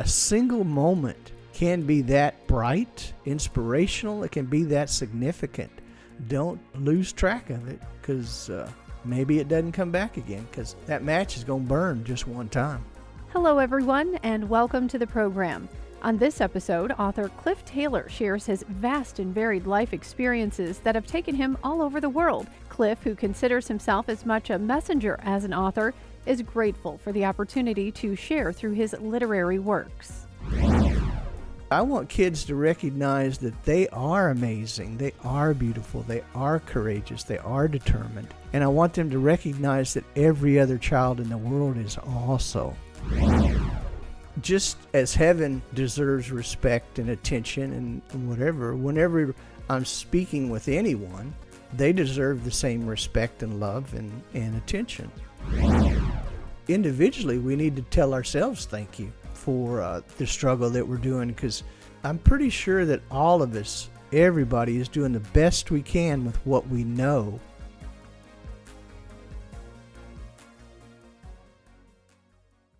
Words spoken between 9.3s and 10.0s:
it doesn't come